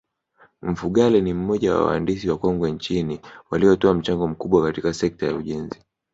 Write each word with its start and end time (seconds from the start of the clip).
Mfugale 0.61 1.21
ni 1.21 1.33
moja 1.33 1.69
ya 1.69 1.75
waandisi 1.77 2.29
wakongwe 2.29 2.71
nchini 2.71 3.21
waliotoa 3.49 3.93
mchango 3.93 4.27
mkubwa 4.27 4.63
katika 4.63 4.93
sekta 4.93 5.25
ya 5.27 5.35
ujenzi 5.35 5.81